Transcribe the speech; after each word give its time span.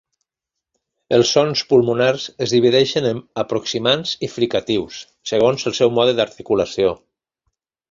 Els 1.17 1.33
sons 1.35 1.61
pulmonars 1.73 2.25
es 2.45 2.55
divideixen 2.55 3.09
en 3.11 3.21
aproximants 3.43 4.15
i 4.29 4.31
fricatius, 4.39 4.99
segons 5.35 5.69
el 5.73 5.79
seu 5.83 5.95
mode 6.01 6.19
d'articulació. 6.23 6.99